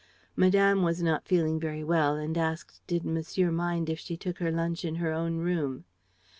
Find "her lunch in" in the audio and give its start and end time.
4.39-4.95